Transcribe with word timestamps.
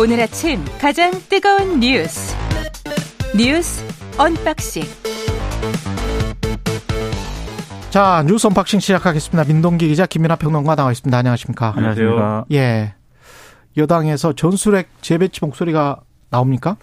오늘 0.00 0.20
아침 0.20 0.60
가장 0.80 1.10
뜨거운 1.28 1.80
뉴스 1.80 2.36
뉴스 3.36 3.84
언박싱 4.16 4.84
자 7.90 8.22
뉴스 8.24 8.46
unboxing 8.46 8.78
시작하겠습니다. 8.78 9.52
민동기 9.52 9.88
기자 9.88 10.06
김민하 10.06 10.36
평론가 10.36 10.76
나와 10.76 10.92
있습니다. 10.92 11.18
안녕하십니까? 11.18 11.72
안녕하세요. 11.76 12.44
예. 12.52 12.94
여당에서 13.76 14.34
전술핵 14.34 14.88
재배치 15.00 15.44
목소리가 15.44 16.02
나옵니까? 16.30 16.76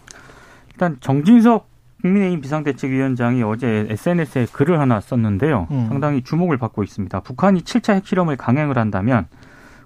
일단 0.74 0.98
정진석 1.00 1.70
국민의힘 2.02 2.42
비상대책위원장이 2.42 3.44
어제 3.44 3.88
SNS에 3.92 4.48
글을 4.52 4.82
하나 4.82 5.00
썼는데요. 5.00 5.68
음. 5.72 5.86
상당히 5.88 6.22
주목을 6.22 6.58
받고 6.58 6.84
있습니다. 6.84 7.22
북한이 7.22 7.62
7차 7.62 7.94
핵실험을 7.94 8.36
강행을 8.36 8.78
한다면 8.78 9.28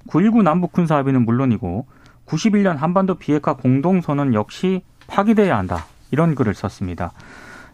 9.19 0.08 0.42
남북 0.42 0.72
군사 0.72 0.96
합의는 0.96 1.26
물론이고 1.26 1.86
91년 2.30 2.78
한반도 2.78 3.16
비핵화 3.16 3.54
공동선언 3.54 4.34
역시 4.34 4.84
파기돼야 5.08 5.58
한다. 5.58 5.86
이런 6.12 6.36
글을 6.36 6.54
썼습니다. 6.54 7.12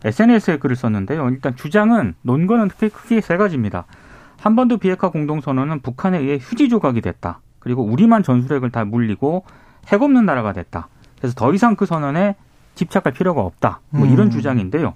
SNS에 0.04 0.58
글을 0.58 0.76
썼는데요. 0.76 1.30
일단 1.30 1.56
주장은 1.56 2.16
논거는 2.22 2.70
크게, 2.70 2.90
크게 2.90 3.22
세 3.22 3.38
가지입니다. 3.38 3.86
한반도 4.40 4.78
비핵화 4.78 5.10
공동선언은 5.10 5.82
북한에 5.82 6.20
의해 6.20 6.38
휴지 6.40 6.70
조각이 6.70 7.02
됐다. 7.02 7.40
그리고 7.60 7.84
우리만 7.84 8.24
전술핵을 8.24 8.70
다 8.72 8.86
물리고 8.86 9.44
핵 9.88 10.02
없는 10.02 10.26
나라가 10.26 10.54
됐다. 10.54 10.88
그래서 11.18 11.34
더 11.36 11.54
이상 11.54 11.76
그 11.76 11.86
선언에 11.86 12.36
집착할 12.76 13.14
필요가 13.14 13.42
없다. 13.42 13.80
뭐 13.90 14.06
이런 14.06 14.28
음. 14.28 14.32
주장인데요. 14.32 14.94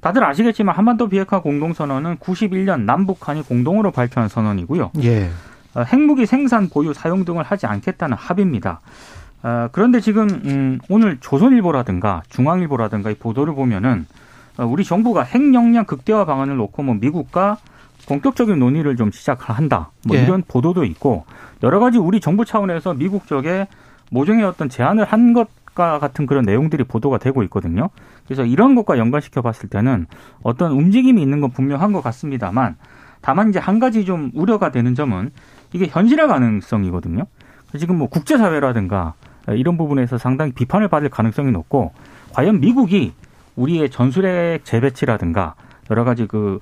다들 0.00 0.22
아시겠지만 0.22 0.76
한반도 0.76 1.08
비핵화 1.08 1.40
공동선언은 1.40 2.18
91년 2.18 2.82
남북한이 2.82 3.42
공동으로 3.42 3.90
발표한 3.90 4.28
선언이고요. 4.28 4.92
예. 5.02 5.30
어, 5.76 5.82
핵무기 5.82 6.24
생산, 6.24 6.70
보유, 6.70 6.94
사용 6.94 7.26
등을 7.26 7.44
하지 7.44 7.66
않겠다는 7.66 8.16
합의입니다. 8.16 8.80
어, 9.42 9.68
그런데 9.72 10.00
지금 10.00 10.26
음, 10.46 10.78
오늘 10.88 11.18
조선일보라든가 11.20 12.22
중앙일보라든가 12.30 13.10
이 13.10 13.14
보도를 13.14 13.54
보면은 13.54 14.06
어, 14.56 14.64
우리 14.64 14.84
정부가 14.84 15.22
핵 15.22 15.54
역량 15.54 15.84
극대화 15.84 16.24
방안을 16.24 16.56
놓고 16.56 16.82
뭐 16.82 16.94
미국과 16.94 17.58
본격적인 18.08 18.58
논의를 18.58 18.96
좀 18.96 19.10
시작한다. 19.10 19.90
뭐 20.06 20.16
예. 20.16 20.22
이런 20.22 20.42
보도도 20.48 20.84
있고 20.84 21.26
여러 21.62 21.78
가지 21.78 21.98
우리 21.98 22.20
정부 22.20 22.46
차원에서 22.46 22.94
미국 22.94 23.26
쪽에 23.26 23.68
모종의 24.10 24.44
어떤 24.44 24.70
제안을 24.70 25.04
한 25.04 25.34
것과 25.34 25.98
같은 25.98 26.24
그런 26.24 26.46
내용들이 26.46 26.84
보도가 26.84 27.18
되고 27.18 27.42
있거든요. 27.42 27.90
그래서 28.24 28.46
이런 28.46 28.74
것과 28.76 28.96
연관시켜 28.96 29.42
봤을 29.42 29.68
때는 29.68 30.06
어떤 30.42 30.72
움직임이 30.72 31.20
있는 31.20 31.42
건 31.42 31.50
분명한 31.50 31.92
것 31.92 32.02
같습니다만 32.02 32.76
다만 33.20 33.48
이제 33.48 33.58
한 33.58 33.80
가지 33.80 34.04
좀 34.04 34.30
우려가 34.34 34.70
되는 34.70 34.94
점은 34.94 35.32
이게 35.72 35.86
현실화 35.86 36.26
가능성이거든요. 36.26 37.24
지금 37.78 37.98
뭐 37.98 38.08
국제사회라든가 38.08 39.14
이런 39.48 39.76
부분에서 39.76 40.18
상당히 40.18 40.52
비판을 40.52 40.88
받을 40.88 41.08
가능성이 41.08 41.50
높고 41.52 41.92
과연 42.32 42.60
미국이 42.60 43.12
우리의 43.56 43.90
전술핵 43.90 44.64
재배치라든가 44.64 45.54
여러 45.90 46.04
가지 46.04 46.26
그 46.26 46.60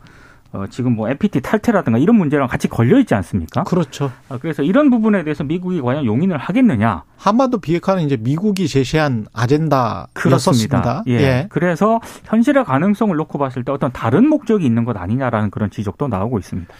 어, 0.54 0.66
지금 0.70 0.94
뭐 0.94 1.08
NPT 1.08 1.40
탈퇴라든가 1.40 1.98
이런 1.98 2.14
문제랑 2.14 2.46
같이 2.46 2.68
걸려 2.68 3.00
있지 3.00 3.12
않습니까? 3.16 3.64
그렇죠. 3.64 4.12
아, 4.28 4.38
그래서 4.38 4.62
이런 4.62 4.88
부분에 4.88 5.24
대해서 5.24 5.42
미국이 5.42 5.80
과연 5.80 6.04
용인을 6.04 6.38
하겠느냐? 6.38 7.02
한반도 7.16 7.58
비핵화는 7.58 8.04
이제 8.04 8.16
미국이 8.16 8.68
제시한 8.68 9.26
아젠다였었습니다. 9.32 11.02
예. 11.08 11.46
그래서 11.48 12.00
현실의 12.26 12.64
가능성을 12.64 13.16
놓고 13.16 13.36
봤을 13.36 13.64
때 13.64 13.72
어떤 13.72 13.90
다른 13.90 14.28
목적이 14.28 14.64
있는 14.64 14.84
것 14.84 14.96
아니냐라는 14.96 15.50
그런 15.50 15.70
지적도 15.70 16.06
나오고 16.06 16.38
있습니다. 16.38 16.72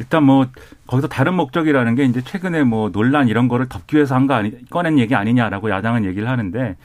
일단 0.00 0.22
뭐 0.24 0.46
거기서 0.86 1.08
다른 1.08 1.34
목적이라는 1.34 1.94
게 1.94 2.04
이제 2.04 2.20
최근에 2.22 2.62
뭐 2.64 2.90
논란 2.90 3.28
이런 3.28 3.48
거를 3.48 3.68
덮기 3.68 3.96
위해서 3.96 4.14
한 4.14 4.26
거 4.26 4.34
아니 4.34 4.52
꺼낸 4.70 4.98
얘기 4.98 5.14
아니냐라고 5.14 5.70
야당은 5.70 6.04
얘기를 6.04 6.28
하는데 6.28 6.76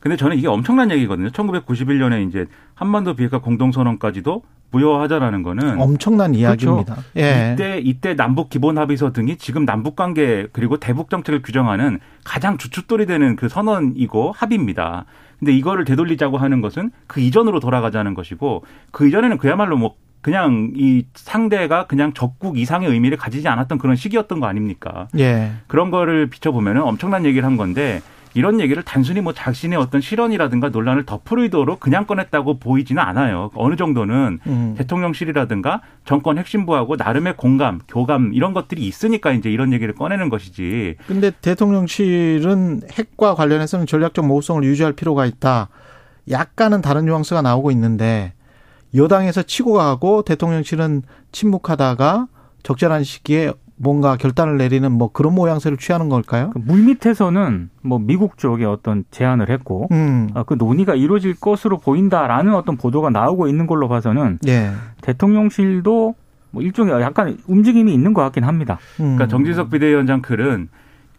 근데 0.00 0.16
저는 0.16 0.36
이게 0.36 0.48
엄청난 0.48 0.90
얘기거든요. 0.90 1.28
1991년에 1.30 2.26
이제 2.28 2.46
한반도 2.74 3.14
비핵화 3.14 3.38
공동선언까지도 3.38 4.42
무효화하자라는 4.72 5.42
거는 5.42 5.80
엄청난 5.80 6.34
이야기입니다. 6.34 6.96
예. 7.16 7.50
이때 7.52 7.78
이때 7.78 8.16
남북 8.16 8.48
기본 8.48 8.78
합의서 8.78 9.12
등이 9.12 9.36
지금 9.36 9.64
남북 9.64 9.94
관계 9.96 10.46
그리고 10.52 10.78
대북 10.78 11.10
정책을 11.10 11.42
규정하는 11.42 12.00
가장 12.24 12.56
주춧돌이 12.56 13.06
되는 13.06 13.36
그 13.36 13.48
선언이고 13.48 14.32
합의입니다. 14.32 15.04
근데 15.38 15.52
이거를 15.52 15.84
되돌리자고 15.84 16.38
하는 16.38 16.60
것은 16.62 16.90
그 17.06 17.20
이전으로 17.20 17.60
돌아가자는 17.60 18.14
것이고 18.14 18.64
그 18.92 19.06
이전에는 19.06 19.38
그야말로 19.38 19.76
뭐 19.76 19.94
그냥 20.22 20.72
이 20.76 21.04
상대가 21.14 21.86
그냥 21.86 22.14
적국 22.14 22.56
이상의 22.56 22.88
의미를 22.88 23.18
가지지 23.18 23.48
않았던 23.48 23.78
그런 23.78 23.96
시기였던 23.96 24.40
거 24.40 24.46
아닙니까? 24.46 25.08
예. 25.18 25.52
그런 25.66 25.90
거를 25.90 26.28
비춰보면 26.28 26.76
은 26.76 26.82
엄청난 26.82 27.26
얘기를 27.26 27.44
한 27.44 27.56
건데 27.56 28.00
이런 28.34 28.60
얘기를 28.60 28.82
단순히 28.82 29.20
뭐 29.20 29.32
자신의 29.32 29.78
어떤 29.78 30.00
실언이라든가 30.00 30.70
논란을 30.70 31.04
덮을 31.04 31.40
의도로 31.40 31.76
그냥 31.76 32.06
꺼냈다고 32.06 32.58
보이지는 32.58 33.02
않아요. 33.02 33.50
어느 33.54 33.76
정도는 33.76 34.38
음. 34.46 34.74
대통령실이라든가 34.78 35.82
정권 36.04 36.38
핵심부하고 36.38 36.96
나름의 36.96 37.36
공감, 37.36 37.80
교감 37.88 38.32
이런 38.32 38.54
것들이 38.54 38.82
있으니까 38.86 39.32
이제 39.32 39.50
이런 39.50 39.72
얘기를 39.72 39.94
꺼내는 39.94 40.28
것이지. 40.30 40.96
근데 41.06 41.30
대통령실은 41.42 42.82
핵과 42.90 43.34
관련해서는 43.34 43.86
전략적 43.86 44.26
모호성을 44.26 44.64
유지할 44.64 44.94
필요가 44.94 45.26
있다. 45.26 45.68
약간은 46.30 46.80
다른 46.80 47.04
뉘앙스가 47.04 47.42
나오고 47.42 47.70
있는데 47.72 48.32
여당에서 48.94 49.42
치고 49.42 49.72
가고 49.74 50.22
대통령실은 50.22 51.02
침묵하다가 51.32 52.26
적절한 52.62 53.04
시기에 53.04 53.52
뭔가 53.76 54.16
결단을 54.16 54.58
내리는 54.58 54.92
뭐 54.92 55.10
그런 55.10 55.34
모양새를 55.34 55.76
취하는 55.76 56.08
걸까요? 56.08 56.50
그 56.52 56.58
물밑에서는 56.58 57.70
뭐 57.82 57.98
미국 57.98 58.38
쪽에 58.38 58.64
어떤 58.64 59.04
제안을 59.10 59.50
했고 59.50 59.88
음. 59.90 60.28
아, 60.34 60.44
그 60.44 60.54
논의가 60.54 60.94
이루어질 60.94 61.34
것으로 61.34 61.78
보인다라는 61.78 62.54
어떤 62.54 62.76
보도가 62.76 63.10
나오고 63.10 63.48
있는 63.48 63.66
걸로 63.66 63.88
봐서는 63.88 64.38
예. 64.46 64.70
대통령실도 65.00 66.14
뭐 66.52 66.62
일종의 66.62 67.00
약간 67.00 67.38
움직임이 67.48 67.92
있는 67.92 68.14
것 68.14 68.22
같긴 68.22 68.44
합니다. 68.44 68.78
음. 69.00 69.16
그러니까 69.16 69.26
정진석 69.26 69.70
비대위원장 69.70 70.22
글은 70.22 70.68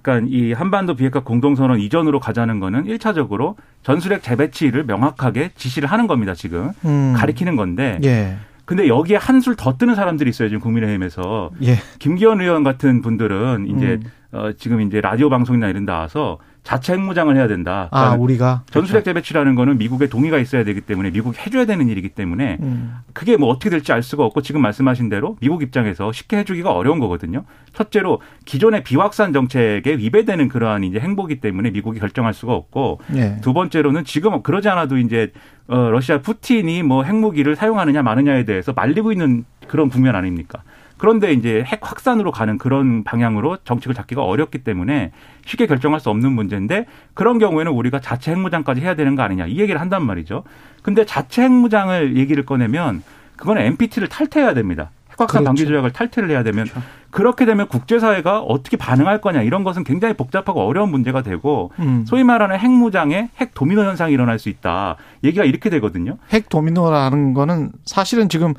그러니까 0.04 0.30
이 0.30 0.52
한반도 0.52 0.96
비핵화 0.96 1.22
공동선언 1.22 1.80
이전으로 1.80 2.20
가자는 2.20 2.60
거는 2.60 2.86
일차적으로 2.86 3.56
전술핵 3.82 4.22
재배치를 4.22 4.84
명확하게 4.84 5.52
지시를 5.56 5.90
하는 5.90 6.06
겁니다, 6.08 6.36
지금. 6.36 6.72
음. 6.86 7.14
가리키는 7.16 7.56
건데. 7.56 8.00
예. 8.04 8.36
근데 8.66 8.88
여기에 8.88 9.18
한술 9.18 9.56
더 9.56 9.78
뜨는 9.78 9.96
사람들이 9.96 10.30
있어요, 10.30 10.50
지금 10.50 10.62
국민의힘에서. 10.62 11.52
예. 11.64 11.78
김기현 12.00 12.42
의원 12.42 12.64
같은 12.64 13.02
분들은 13.02 13.68
이제 13.70 14.00
음. 14.04 14.38
어, 14.38 14.52
지금 14.58 14.82
이제 14.82 15.00
라디오 15.00 15.30
방송이나 15.30 15.70
이런 15.70 15.86
데 15.86 15.92
나와서 15.92 16.38
자체 16.64 16.94
핵무장을 16.94 17.36
해야 17.36 17.48
된다. 17.48 17.90
아, 17.92 18.00
그러니까 18.00 18.24
우리가 18.24 18.64
전술핵 18.72 19.04
재배치라는 19.04 19.56
거는 19.56 19.78
미국의 19.78 20.10
동의가 20.10 20.38
있어야 20.38 20.64
되기 20.64 20.80
때문에 20.82 21.12
미국이 21.12 21.38
해줘야 21.38 21.66
되는 21.66 21.90
일이기 21.90 22.10
때문에 22.10 22.58
음. 22.62 22.96
그게 23.12 23.36
뭐 23.36 23.50
어떻게 23.50 23.70
될지 23.70 23.92
알 23.92 24.02
수가 24.02 24.24
없고 24.24 24.42
지금 24.42 24.62
말씀하신 24.62 25.10
대로 25.10 25.36
미국 25.42 25.62
입장에서 25.62 26.12
쉽게 26.14 26.38
해주기가 26.38 26.72
어려운 26.72 27.00
거거든요. 27.00 27.44
첫째로 27.74 28.22
기존의 28.46 28.84
비확산 28.84 29.34
정책에 29.34 29.98
위배되는 29.98 30.48
그러한 30.48 30.86
이제 30.86 31.00
행보기 31.00 31.42
때문에 31.42 31.72
미국이 31.72 32.00
결정할 32.00 32.34
수가 32.34 32.54
없고 32.54 33.00
예. 33.16 33.38
두 33.42 33.54
번째로는 33.54 34.06
지금 34.06 34.42
그러지 34.42 34.70
않아도 34.70 34.98
이제 34.98 35.32
어, 35.68 35.90
러시아 35.90 36.20
푸틴이 36.20 36.84
뭐 36.84 37.04
핵무기를 37.04 37.56
사용하느냐 37.56 38.04
마느냐에 38.04 38.46
대해서 38.46 38.74
말리고 38.74 39.12
있는 39.12 39.44
그런 39.68 39.90
국면 39.90 40.16
아닙니까? 40.16 40.64
그런데 41.04 41.34
이제 41.34 41.66
핵 41.68 41.82
확산으로 41.82 42.32
가는 42.32 42.58
그런 42.58 43.04
방향으로 43.04 43.58
정책을 43.66 43.94
잡기가 43.94 44.24
어렵기 44.24 44.60
때문에 44.60 45.12
쉽게 45.46 45.68
결정할 45.68 46.00
수 46.00 46.10
없는 46.10 46.32
문제인데 46.32 46.86
그런 47.14 47.40
경우에는 47.40 47.74
우리가 47.74 48.00
자체 48.00 48.32
핵무장까지 48.32 48.80
해야 48.80 48.96
되는 48.96 49.18
거 49.18 49.22
아니냐 49.22 49.48
이 49.48 49.60
얘기를 49.60 49.82
한단 49.82 50.06
말이죠. 50.06 50.46
근데 50.82 51.06
자체 51.06 51.42
핵무장을 51.42 52.16
얘기를 52.16 52.46
꺼내면 52.46 53.04
그거는 53.36 53.64
NPT를 53.64 54.08
탈퇴해야 54.08 54.54
됩니다. 54.54 54.92
핵확산 55.10 55.28
그렇죠. 55.28 55.44
방지 55.44 55.66
조약을 55.66 55.92
탈퇴를 55.92 56.30
해야 56.30 56.42
되면 56.42 56.68
그렇게 57.12 57.46
되면 57.46 57.68
국제사회가 57.68 58.40
어떻게 58.40 58.78
반응할 58.78 59.20
거냐 59.20 59.42
이런 59.42 59.66
것은 59.66 59.84
굉장히 59.84 60.14
복잡하고 60.14 60.62
어려운 60.62 60.90
문제가 60.90 61.22
되고 61.22 61.74
음. 61.80 62.06
소위 62.08 62.24
말하는 62.24 62.58
핵무장에 62.58 63.30
핵 63.36 63.54
도미노 63.54 63.84
현상이 63.84 64.14
일어날 64.14 64.40
수 64.40 64.48
있다. 64.48 64.96
얘기가 65.26 65.44
이렇게 65.44 65.70
되거든요. 65.70 66.18
핵 66.30 66.48
도미노라는 66.48 67.34
거는 67.34 67.74
사실은 67.84 68.30
지금 68.30 68.54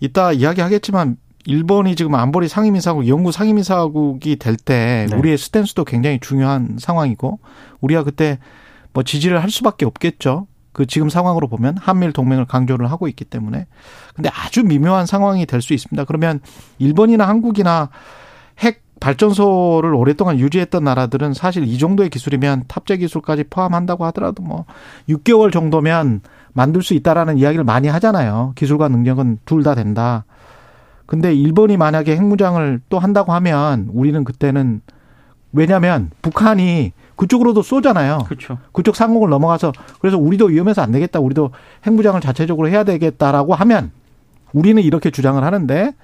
이따 0.00 0.32
이야기하겠지만 0.32 1.18
일본이 1.48 1.96
지금 1.96 2.14
안보리 2.14 2.46
상임이사국, 2.46 3.08
영구 3.08 3.32
상임이사국이 3.32 4.36
될때 4.36 5.06
네. 5.10 5.16
우리의 5.16 5.38
스탠스도 5.38 5.84
굉장히 5.86 6.20
중요한 6.20 6.76
상황이고 6.78 7.40
우리가 7.80 8.04
그때 8.04 8.38
뭐 8.92 9.02
지지를 9.02 9.42
할 9.42 9.50
수밖에 9.50 9.86
없겠죠. 9.86 10.46
그 10.72 10.84
지금 10.86 11.08
상황으로 11.08 11.48
보면 11.48 11.78
한미일 11.78 12.12
동맹을 12.12 12.44
강조를 12.44 12.90
하고 12.90 13.08
있기 13.08 13.24
때문에 13.24 13.66
근데 14.14 14.28
아주 14.28 14.62
미묘한 14.62 15.06
상황이 15.06 15.46
될 15.46 15.62
수 15.62 15.72
있습니다. 15.72 16.04
그러면 16.04 16.40
일본이나 16.78 17.26
한국이나 17.26 17.88
핵 18.58 18.82
발전소를 19.00 19.94
오랫동안 19.94 20.38
유지했던 20.38 20.84
나라들은 20.84 21.32
사실 21.32 21.64
이 21.64 21.78
정도의 21.78 22.10
기술이면 22.10 22.64
탑재 22.68 22.98
기술까지 22.98 23.44
포함한다고 23.44 24.04
하더라도 24.06 24.42
뭐 24.42 24.66
6개월 25.08 25.50
정도면 25.50 26.20
만들 26.52 26.82
수 26.82 26.92
있다라는 26.92 27.38
이야기를 27.38 27.64
많이 27.64 27.88
하잖아요. 27.88 28.52
기술과 28.54 28.88
능력은 28.88 29.38
둘 29.46 29.62
다 29.62 29.74
된다. 29.74 30.26
근데 31.08 31.34
일본이 31.34 31.78
만약에 31.78 32.14
핵무장을 32.14 32.82
또 32.90 32.98
한다고 32.98 33.32
하면 33.32 33.88
우리는 33.94 34.22
그때는 34.24 34.82
왜냐하면 35.54 36.10
북한이 36.20 36.92
그쪽으로도 37.16 37.62
쏘잖아요. 37.62 38.18
그렇죠. 38.26 38.58
그쪽 38.72 38.94
상공을 38.94 39.30
넘어가서 39.30 39.72
그래서 40.00 40.18
우리도 40.18 40.48
위험해서 40.48 40.82
안 40.82 40.92
되겠다. 40.92 41.18
우리도 41.18 41.50
핵무장을 41.86 42.20
자체적으로 42.20 42.68
해야 42.68 42.84
되겠다라고 42.84 43.54
하면 43.54 43.90
우리는 44.52 44.82
이렇게 44.82 45.10
주장을 45.10 45.42
하는데 45.42 45.94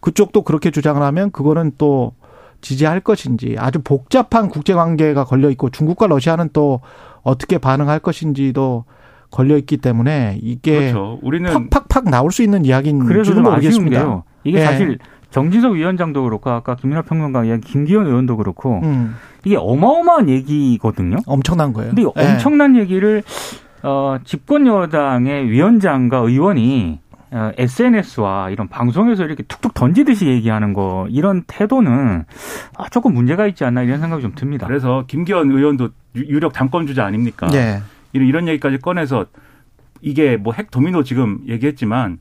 그쪽도 0.00 0.42
그렇게 0.42 0.70
주장을 0.70 1.00
하면 1.00 1.30
그거는 1.30 1.72
또 1.78 2.12
지지할 2.60 3.00
것인지 3.00 3.56
아주 3.58 3.80
복잡한 3.82 4.50
국제 4.50 4.74
관계가 4.74 5.24
걸려 5.24 5.48
있고 5.48 5.70
중국과 5.70 6.08
러시아는 6.08 6.50
또 6.52 6.80
어떻게 7.22 7.56
반응할 7.56 8.00
것인지도 8.00 8.84
걸려 9.30 9.56
있기 9.56 9.78
때문에 9.78 10.38
이게 10.42 10.92
그렇죠. 10.92 11.18
우리는 11.22 11.70
팍팍팍 11.70 12.10
나올 12.10 12.30
수 12.30 12.42
있는 12.42 12.60
그래서 12.60 12.68
이야기인지는 12.68 13.24
좀 13.24 13.42
모르겠습니다. 13.44 13.98
게요. 13.98 14.24
이게 14.44 14.58
예. 14.60 14.64
사실 14.64 14.98
정진석 15.30 15.72
위원장도 15.72 16.22
그렇고 16.24 16.50
아까 16.50 16.74
김민하 16.76 17.02
평론가 17.02 17.44
이야기 17.44 17.62
김기현 17.66 18.06
의원도 18.06 18.36
그렇고 18.36 18.80
음, 18.82 19.14
이게 19.44 19.56
어마어마한 19.56 20.28
얘기거든요. 20.28 21.16
엄청난 21.26 21.72
거예요. 21.72 21.90
근데 21.94 22.02
이 22.02 22.06
예. 22.16 22.32
엄청난 22.32 22.76
얘기를 22.76 23.22
어, 23.82 24.18
집권 24.24 24.66
여당의 24.66 25.48
위원장과 25.50 26.18
의원이 26.18 27.00
어, 27.34 27.50
SNS와 27.56 28.50
이런 28.50 28.68
방송에서 28.68 29.24
이렇게 29.24 29.42
툭툭 29.44 29.72
던지듯이 29.72 30.26
얘기하는 30.26 30.74
거 30.74 31.06
이런 31.08 31.42
태도는 31.46 32.24
아, 32.76 32.88
조금 32.90 33.14
문제가 33.14 33.46
있지 33.46 33.64
않나 33.64 33.82
이런 33.82 34.00
생각이 34.00 34.20
좀 34.22 34.32
듭니다. 34.34 34.66
그래서 34.66 35.04
김기현 35.06 35.50
의원도 35.50 35.88
유- 36.16 36.26
유력 36.28 36.52
당권 36.52 36.86
주자 36.86 37.06
아닙니까? 37.06 37.48
예. 37.54 37.80
이런, 38.12 38.28
이런 38.28 38.48
얘기까지 38.48 38.76
꺼내서 38.78 39.24
이게 40.02 40.36
뭐 40.36 40.52
핵 40.52 40.70
도미노 40.70 41.04
지금 41.04 41.38
얘기했지만 41.48 42.18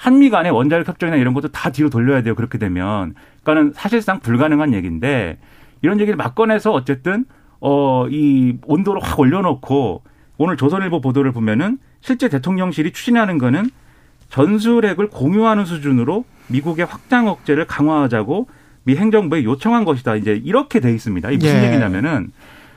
한미 0.00 0.30
간의 0.30 0.50
원자력 0.50 0.88
협정이나 0.88 1.18
이런 1.18 1.34
것도 1.34 1.48
다 1.48 1.68
뒤로 1.70 1.90
돌려야 1.90 2.22
돼요. 2.22 2.34
그렇게 2.34 2.56
되면. 2.56 3.14
그러니까는 3.42 3.74
사실상 3.74 4.20
불가능한 4.20 4.72
얘기인데 4.72 5.36
이런 5.82 6.00
얘기를 6.00 6.16
막 6.16 6.34
꺼내서 6.34 6.72
어쨌든 6.72 7.26
어, 7.60 8.06
이 8.08 8.56
온도를 8.64 9.02
확 9.02 9.20
올려놓고 9.20 10.02
오늘 10.38 10.56
조선일보 10.56 11.02
보도를 11.02 11.32
보면은 11.32 11.78
실제 12.00 12.30
대통령실이 12.30 12.92
추진하는 12.92 13.36
거는 13.36 13.68
전술핵을 14.30 15.10
공유하는 15.10 15.66
수준으로 15.66 16.24
미국의 16.46 16.86
확장 16.86 17.28
억제를 17.28 17.66
강화하자고 17.66 18.48
미 18.84 18.96
행정부에 18.96 19.44
요청한 19.44 19.84
것이다. 19.84 20.16
이제 20.16 20.40
이렇게 20.42 20.80
돼 20.80 20.94
있습니다. 20.94 21.30
이게 21.30 21.46
무슨 21.46 21.62
예. 21.62 21.66
얘기냐면은 21.66 22.32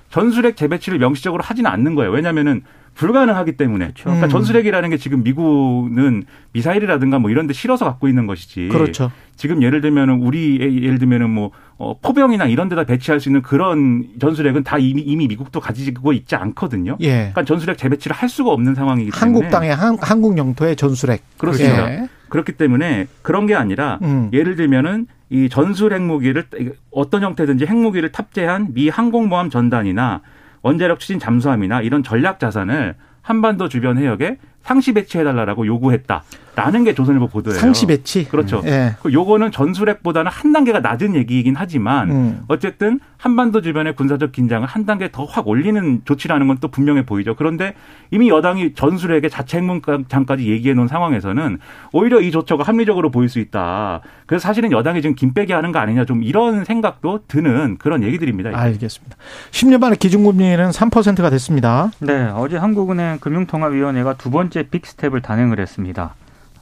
전술핵 0.10 0.58
재배치를 0.58 1.00
명시적으로 1.00 1.42
하지는 1.42 1.72
않는 1.72 1.96
거예요. 1.96 2.12
왜냐면은 2.12 2.64
불가능하기 2.96 3.54
때문에. 3.54 3.92
그러니까 4.00 4.28
음. 4.28 4.30
전술핵이라는 4.30 4.90
게 4.90 4.98
지금 4.98 5.24
미국은 5.24 6.24
미사일이라든가 6.52 7.20
뭐 7.20 7.32
이런 7.32 7.48
데 7.48 7.54
실어서 7.54 7.86
갖고 7.86 8.08
있는 8.08 8.28
것이지. 8.28 8.70
그렇죠. 8.70 9.12
지금 9.36 9.64
예를 9.64 9.82
들면은 9.82 10.22
우리 10.22 10.60
예를 10.62 11.00
들면은 11.00 11.30
뭐 11.30 11.52
어, 11.78 11.98
포병이나 12.00 12.46
이런 12.46 12.70
데다 12.70 12.84
배치할 12.84 13.20
수 13.20 13.30
있는 13.30 13.42
그런 13.42 14.06
전술핵은 14.20 14.64
다 14.64 14.78
이미 14.78 15.02
이미 15.02 15.28
미국도 15.28 15.60
가지고 15.60 16.14
있지 16.14 16.36
않거든요. 16.36 16.98
예. 17.02 17.32
그러니까 17.32 17.44
전술핵 17.44 17.78
재배치를 17.78 18.16
할 18.16 18.30
수가 18.30 18.52
없는 18.52 18.76
상황이기 18.76 19.12
때문에 19.12 19.20
한국 19.20 19.50
땅의 19.50 19.76
한, 19.76 19.98
한국 20.00 20.38
영토의 20.38 20.76
전술핵. 20.76 21.24
그렇습니다. 21.38 21.92
예. 21.92 22.10
그렇기 22.30 22.54
때문에 22.54 23.08
그런 23.22 23.46
게 23.46 23.56
아니라 23.56 24.00
음. 24.02 24.30
예를 24.34 24.56
들면은 24.56 25.08
이 25.30 25.50
전술 25.50 25.94
핵무기를 25.94 26.46
어떤 26.92 27.24
형태든지 27.24 27.66
핵무기를 27.66 28.12
탑재한 28.12 28.74
미 28.74 28.90
항공모함 28.90 29.50
전단이나 29.50 30.22
원자력 30.64 31.00
추진 31.00 31.20
잠수함이나 31.20 31.82
이런 31.82 32.02
전략 32.02 32.40
자산을 32.40 32.96
한반도 33.22 33.70
주변 33.70 33.98
해역에 33.98 34.38
상시 34.62 34.94
배치해달라고 34.94 35.68
요구했다 35.68 36.24
라는 36.56 36.84
게 36.84 36.94
조선일보 36.94 37.28
보도예요. 37.30 37.60
상시 37.60 37.88
배치. 37.88 38.28
그렇죠. 38.30 38.62
예. 38.66 38.96
그 39.02 39.12
요거는 39.12 39.52
전술핵보다는 39.52 40.30
한 40.32 40.54
단계가 40.54 40.80
낮은 40.82 41.16
얘기이긴 41.16 41.56
하지만 41.58 42.12
음. 42.12 42.40
어쨌든 42.48 43.00
한반도 43.18 43.62
주변의 43.62 43.96
군사적 43.96 44.32
긴장을 44.32 44.68
한 44.68 44.86
단계 44.86 45.10
더 45.12 45.26
확 45.26 45.48
올리는 45.48 46.02
조치라는 46.06 46.48
건 46.48 46.54
또 46.62 46.68
분명해 46.68 47.06
보이죠. 47.06 47.36
그런데 47.36 47.74
이미 48.12 48.30
여당이 48.30 48.74
전술핵의 48.76 49.30
자체 49.32 49.58
핵문장까지 49.58 50.48
얘기해 50.50 50.76
놓은 50.76 50.88
상황에서는 50.88 51.58
오히려 51.92 52.22
이 52.22 52.30
조처가 52.32 52.64
합리적으로 52.64 53.10
보일 53.10 53.28
수 53.30 53.40
있다. 53.40 54.02
그래서 54.28 54.44
사실은 54.48 54.72
여당이 54.72 55.02
지금 55.02 55.16
김빼기 55.16 55.52
하는 55.52 55.72
거 55.72 55.80
아니냐 55.80 56.06
좀 56.06 56.22
이런 56.24 56.64
생각도 56.66 57.22
드는 57.28 57.78
그런 57.80 58.04
얘기들입니다. 58.04 58.52
이게. 58.52 58.58
알겠습니다. 58.58 59.18
10년 59.52 59.80
만에 59.80 59.96
기준금리는 59.96 60.70
3%가 60.70 61.30
됐습니다. 61.32 61.90
네, 62.00 62.30
어제 62.36 62.58
한국은행 62.58 63.18
금융통화위원회가 63.20 64.14
두 64.14 64.30
번째 64.30 64.64
빅스텝을 64.70 65.22
단행을 65.22 65.60
했습니다. 65.60 66.14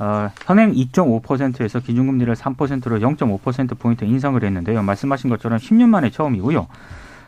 어, 0.01 0.31
현행 0.47 0.73
2.5%에서 0.73 1.79
기준금리를 1.79 2.33
3%로 2.33 2.97
0.5%포인트 2.97 4.03
인상을 4.03 4.43
했는데요. 4.43 4.81
말씀하신 4.81 5.29
것처럼 5.29 5.59
10년 5.59 5.89
만에 5.89 6.09
처음이고요. 6.09 6.65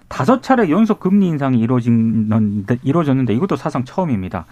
다섯 0.07 0.41
차례 0.41 0.67
연속 0.71 0.99
금리 0.99 1.27
인상이 1.27 1.59
이루어졌는데, 1.59 3.33
이것도 3.35 3.57
사상 3.57 3.85
처음입니다. 3.85 4.47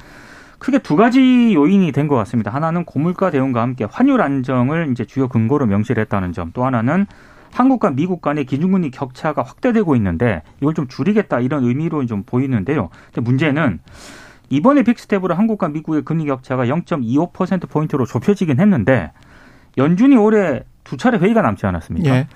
크게 0.59 0.77
두 0.77 0.95
가지 0.95 1.55
요인이 1.55 1.91
된 1.93 2.07
것 2.07 2.15
같습니다. 2.17 2.51
하나는 2.51 2.85
고물가 2.85 3.31
대응과 3.31 3.59
함께 3.59 3.87
환율 3.89 4.21
안정을 4.21 4.89
이제 4.91 5.03
주요 5.03 5.27
근거로 5.27 5.65
명시를 5.65 6.01
했다는 6.01 6.33
점. 6.33 6.51
또 6.53 6.63
하나는 6.63 7.07
한국과 7.51 7.89
미국 7.89 8.21
간의 8.21 8.45
기준금리 8.45 8.91
격차가 8.91 9.41
확대되고 9.41 9.95
있는데 9.95 10.43
이걸 10.61 10.75
좀 10.75 10.87
줄이겠다 10.87 11.39
이런 11.39 11.63
의미로 11.63 12.05
좀 12.05 12.21
보이는데요. 12.23 12.89
문제는 13.15 13.79
이번에 14.51 14.83
big 14.83 14.97
step으로 14.97 15.33
한국과 15.33 15.69
미국의 15.69 16.03
금리 16.03 16.25
격차가 16.25 16.65
0.25% 16.65 17.69
포인트로 17.69 18.05
좁혀지긴 18.05 18.59
했는데 18.59 19.11
연준이 19.77 20.15
올해 20.17 20.63
두 20.83 20.97
차례 20.97 21.17
회의가 21.17 21.41
남지 21.41 21.65
않았습니까? 21.65 22.09
예. 22.09 22.27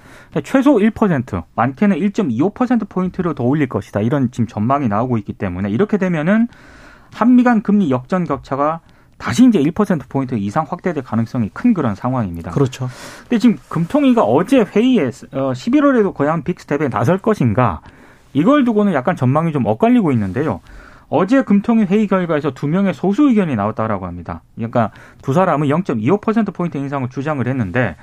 최소 0.43 0.75
1%, 0.75 1.43
많게는 1.55 1.97
1.25% 1.97 2.87
포인트로 2.87 3.33
더 3.33 3.43
올릴 3.43 3.67
것이다. 3.67 4.01
이런 4.01 4.31
지금 4.31 4.47
전망이 4.47 4.87
나오고 4.87 5.17
있기 5.17 5.33
때문에 5.33 5.69
이렇게 5.69 5.97
되면은 5.97 6.47
한미 7.13 7.43
간 7.43 7.61
금리 7.61 7.89
역전 7.89 8.23
격차가 8.23 8.79
다시 9.17 9.45
이제 9.47 9.59
1% 9.59 10.09
포인트 10.09 10.35
이상 10.35 10.65
확대될 10.67 11.03
가능성이 11.03 11.49
큰 11.53 11.73
그런 11.73 11.95
상황입니다. 11.95 12.51
그렇죠. 12.51 12.89
근데 13.21 13.39
지금 13.39 13.57
금통위가 13.69 14.23
어제 14.23 14.61
회의에 14.61 15.05
어, 15.31 15.51
11월에도 15.53 16.13
과연 16.13 16.43
빅스텝에 16.43 16.89
나설 16.89 17.17
것인가 17.17 17.81
이걸 18.33 18.65
두고는 18.65 18.93
약간 18.93 19.15
전망이 19.15 19.53
좀 19.53 19.65
엇갈리고 19.65 20.11
있는데요. 20.11 20.59
어제 21.07 21.43
금통위 21.43 21.85
회의 21.85 22.07
결과에서 22.07 22.51
두 22.51 22.67
명의 22.67 22.93
소수 22.93 23.29
의견이 23.29 23.55
나왔다라고 23.55 24.05
합니다. 24.05 24.41
그러니까 24.55 24.91
두 25.21 25.33
사람은 25.33 25.67
0.25% 25.67 26.53
포인트 26.53 26.77
인상을 26.77 27.07
주장을 27.09 27.45
했는데 27.45 27.95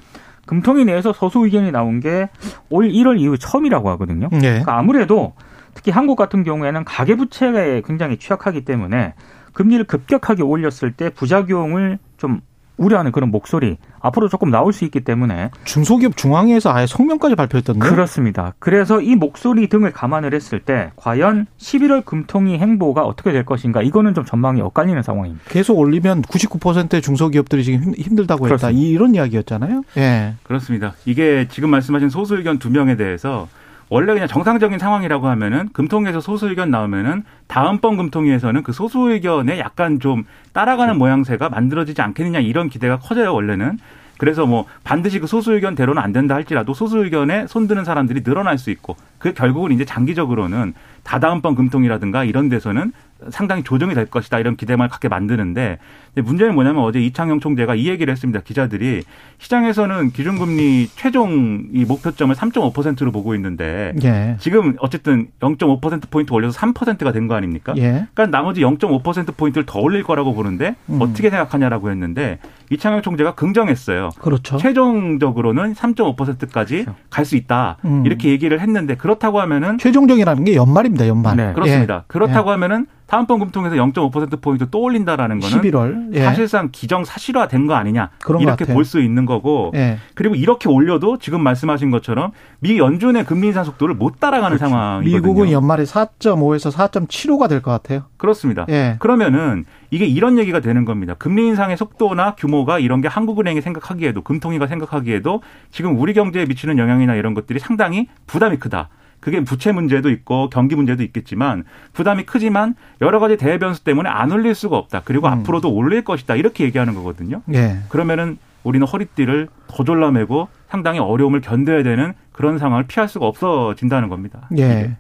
금통위 0.46 0.84
내에서 0.84 1.12
소수 1.12 1.44
의견이 1.44 1.70
나온 1.70 2.00
게 2.00 2.28
올 2.70 2.88
1월 2.88 3.20
이후 3.20 3.38
처음이라고 3.38 3.90
하거든요. 3.90 4.28
예. 4.32 4.38
그러니까 4.38 4.78
아무래도 4.78 5.34
특히 5.74 5.90
한국 5.90 6.16
같은 6.16 6.42
경우에는 6.42 6.84
가계 6.84 7.16
부채에 7.16 7.82
굉장히 7.84 8.16
취약하기 8.18 8.64
때문에 8.64 9.14
금리를 9.52 9.84
급격하게 9.86 10.42
올렸을 10.42 10.92
때 10.96 11.10
부작용을 11.10 11.98
좀 12.16 12.40
우려하는 12.76 13.12
그런 13.12 13.30
목소리 13.30 13.76
앞으로 14.00 14.28
조금 14.28 14.50
나올 14.50 14.72
수 14.72 14.84
있기 14.84 15.00
때문에 15.00 15.50
중소기업 15.64 16.16
중앙회에서 16.16 16.72
아예 16.72 16.86
성명까지 16.86 17.36
발표했던데. 17.36 17.88
그렇습니다. 17.88 18.54
그래서 18.58 19.00
이 19.00 19.14
목소리 19.14 19.68
등을 19.68 19.92
감안을 19.92 20.34
했을 20.34 20.58
때 20.60 20.90
과연 20.96 21.46
11월 21.58 22.04
금통위 22.04 22.58
행보가 22.58 23.02
어떻게 23.04 23.30
될 23.32 23.44
것인가 23.44 23.82
이거는 23.82 24.14
좀 24.14 24.24
전망이 24.24 24.60
엇갈리는 24.60 25.00
상황입니다. 25.02 25.44
계속 25.48 25.78
올리면 25.78 26.22
99%의 26.22 27.02
중소기업들이 27.02 27.62
지금 27.62 27.82
힘- 27.82 27.94
힘들다고 27.94 28.46
했다. 28.46 28.56
그렇습니다. 28.56 28.78
이- 28.80 28.90
이런 28.90 29.14
이야기였잖아요. 29.14 29.82
예. 29.98 30.34
그렇습니다. 30.42 30.94
이게 31.04 31.46
지금 31.50 31.70
말씀하신 31.70 32.08
소수 32.08 32.36
의견 32.36 32.58
두 32.58 32.70
명에 32.70 32.96
대해서 32.96 33.48
원래 33.92 34.14
그냥 34.14 34.26
정상적인 34.26 34.78
상황이라고 34.78 35.28
하면은 35.28 35.68
금통위에서 35.74 36.22
소수 36.22 36.48
의견 36.48 36.70
나오면은 36.70 37.24
다음번 37.46 37.98
금통위에서는 37.98 38.62
그 38.62 38.72
소수 38.72 39.10
의견에 39.10 39.58
약간 39.58 40.00
좀 40.00 40.24
따라가는 40.54 40.96
모양새가 40.96 41.50
만들어지지 41.50 42.00
않겠느냐 42.00 42.38
이런 42.38 42.70
기대가 42.70 42.98
커져요 42.98 43.34
원래는. 43.34 43.76
그래서 44.16 44.46
뭐 44.46 44.64
반드시 44.82 45.18
그 45.18 45.26
소수 45.26 45.52
의견대로는 45.52 46.02
안 46.02 46.14
된다 46.14 46.34
할지라도 46.34 46.72
소수 46.72 47.04
의견에 47.04 47.46
손드는 47.46 47.84
사람들이 47.84 48.22
늘어날 48.22 48.56
수 48.56 48.70
있고 48.70 48.96
그 49.18 49.34
결국은 49.34 49.72
이제 49.72 49.84
장기적으로는 49.84 50.72
다다음번 51.02 51.54
금통이라든가 51.54 52.24
이런 52.24 52.48
데서는 52.48 52.92
상당히 53.30 53.62
조정이 53.62 53.94
될 53.94 54.06
것이다 54.06 54.38
이런 54.38 54.56
기대만 54.56 54.88
갖게 54.88 55.08
만드는데 55.08 55.78
문제는 56.14 56.54
뭐냐면 56.54 56.82
어제 56.84 57.00
이창용 57.00 57.40
총재가 57.40 57.74
이 57.74 57.88
얘기를 57.88 58.12
했습니다. 58.12 58.40
기자들이 58.40 59.02
시장에서는 59.38 60.10
기준금리 60.10 60.88
최종 60.94 61.64
이 61.72 61.84
목표점을 61.84 62.34
3.5%로 62.34 63.10
보고 63.12 63.34
있는데 63.34 63.92
예. 64.04 64.36
지금 64.38 64.76
어쨌든 64.80 65.28
0.5% 65.40 66.10
포인트 66.10 66.32
올려서 66.32 66.58
3%가 66.58 67.12
된 67.12 67.22
거 67.28 67.34
아닙니까? 67.34 67.72
예. 67.76 68.06
그러니까 68.14 68.26
나머지 68.26 68.60
0.5% 68.62 69.36
포인트를 69.36 69.64
더 69.64 69.78
올릴 69.80 70.02
거라고 70.02 70.34
보는데 70.34 70.74
음. 70.90 70.98
어떻게 71.00 71.30
생각하냐라고 71.30 71.90
했는데 71.90 72.38
이창용 72.70 73.02
총재가 73.02 73.34
긍정했어요. 73.34 74.10
그렇죠. 74.20 74.56
최종적으로는 74.58 75.74
3.5%까지 75.74 76.84
그렇죠. 76.84 76.98
갈수 77.10 77.36
있다 77.36 77.78
음. 77.84 78.04
이렇게 78.06 78.30
얘기를 78.30 78.60
했는데 78.60 78.96
그렇다고 78.96 79.40
하면은 79.40 79.78
최종적이라는 79.78 80.44
게 80.44 80.54
연말입니다. 80.56 81.06
연말. 81.08 81.36
네. 81.36 81.52
그렇습니다. 81.52 81.94
예. 81.96 82.02
그렇다고 82.06 82.50
하면은 82.50 82.86
다음번 83.12 83.40
금통에서 83.40 83.76
0.5% 83.76 84.40
포인트 84.40 84.70
또 84.70 84.80
올린다라는 84.80 85.38
거는 85.38 85.60
11월 85.60 86.14
예. 86.14 86.22
사실상 86.22 86.70
기정 86.72 87.04
사실화된 87.04 87.66
거 87.66 87.74
아니냐 87.74 88.08
이렇게 88.40 88.64
볼 88.64 88.86
수 88.86 89.02
있는 89.02 89.26
거고 89.26 89.70
예. 89.74 89.98
그리고 90.14 90.34
이렇게 90.34 90.70
올려도 90.70 91.18
지금 91.18 91.42
말씀하신 91.42 91.90
것처럼 91.90 92.32
미 92.60 92.78
연준의 92.78 93.26
금리 93.26 93.48
인상 93.48 93.64
속도를 93.64 93.94
못 93.94 94.18
따라가는 94.18 94.56
그렇죠. 94.56 94.70
상황이거든요. 94.70 95.14
미국은 95.20 95.52
연말에 95.52 95.84
4.5에서 95.84 96.72
4.75가 96.72 97.50
될 97.50 97.60
것 97.60 97.70
같아요. 97.70 98.04
그렇습니다. 98.16 98.64
예. 98.70 98.96
그러면은 98.98 99.66
이게 99.90 100.06
이런 100.06 100.38
얘기가 100.38 100.60
되는 100.60 100.86
겁니다. 100.86 101.12
금리 101.18 101.46
인상의 101.48 101.76
속도나 101.76 102.34
규모가 102.36 102.78
이런 102.78 103.02
게 103.02 103.08
한국은행이 103.08 103.60
생각하기에도 103.60 104.22
금통위가 104.22 104.66
생각하기에도 104.68 105.42
지금 105.70 105.98
우리 106.00 106.14
경제에 106.14 106.46
미치는 106.46 106.78
영향이나 106.78 107.14
이런 107.14 107.34
것들이 107.34 107.58
상당히 107.58 108.08
부담이 108.26 108.56
크다. 108.56 108.88
그게 109.22 109.42
부채 109.42 109.70
문제도 109.70 110.10
있고 110.10 110.50
경기 110.50 110.74
문제도 110.74 111.00
있겠지만 111.02 111.62
부담이 111.92 112.24
크지만 112.24 112.74
여러 113.00 113.20
가지 113.20 113.36
대외 113.36 113.58
변수 113.58 113.84
때문에 113.84 114.10
안 114.10 114.32
올릴 114.32 114.54
수가 114.54 114.76
없다. 114.76 115.02
그리고 115.04 115.28
음. 115.28 115.32
앞으로도 115.32 115.72
올릴 115.72 116.02
것이다. 116.02 116.34
이렇게 116.34 116.64
얘기하는 116.64 116.94
거거든요. 116.94 117.40
예. 117.54 117.78
그러면은 117.88 118.36
우리는 118.64 118.84
허리띠를 118.84 119.48
더 119.68 119.84
졸라매고 119.84 120.48
상당히 120.68 120.98
어려움을 120.98 121.40
견뎌야 121.40 121.84
되는 121.84 122.14
그런 122.32 122.58
상황을 122.58 122.88
피할 122.88 123.08
수가 123.08 123.26
없어진다는 123.26 124.08
겁니다. 124.08 124.48
예. 124.58 124.96